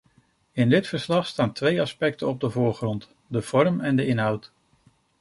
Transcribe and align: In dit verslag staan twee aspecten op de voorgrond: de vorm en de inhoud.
In 0.51 0.69
dit 0.69 0.87
verslag 0.87 1.25
staan 1.27 1.53
twee 1.53 1.81
aspecten 1.81 2.27
op 2.27 2.39
de 2.39 2.49
voorgrond: 2.49 3.09
de 3.27 3.41
vorm 3.41 3.79
en 3.81 3.95
de 3.95 4.05
inhoud. 4.05 4.51